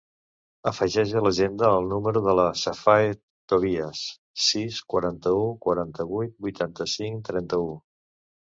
Afegeix 0.69 1.11
a 1.19 1.21
l'agenda 1.25 1.67
el 1.81 1.89
número 1.91 2.23
de 2.27 2.33
la 2.39 2.45
Safae 2.61 3.13
Tobias: 3.53 4.01
sis, 4.47 4.81
quaranta-u, 4.95 5.45
quaranta-vuit, 5.67 6.37
vuitanta-cinc, 6.49 7.23
trenta-u. 7.33 7.71